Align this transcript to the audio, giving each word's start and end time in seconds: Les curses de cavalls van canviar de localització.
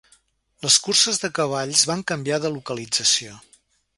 Les 0.67 0.77
curses 0.85 1.19
de 1.25 1.29
cavalls 1.41 1.85
van 1.91 2.03
canviar 2.13 2.41
de 2.47 2.53
localització. 2.57 3.37